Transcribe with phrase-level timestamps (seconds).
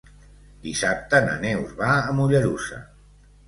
[0.63, 2.85] Dissabte na Neus va a Mollerussa.